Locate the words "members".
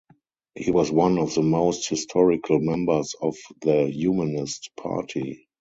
2.59-3.13